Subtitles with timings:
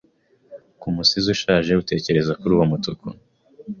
[0.79, 3.07] Ku musizi ushaje utekereza kuri uwo mutuku